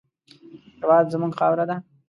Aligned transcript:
هېواد 0.79 1.05
زموږ 1.13 1.33
خاوره 1.39 1.65
ده 1.69 1.75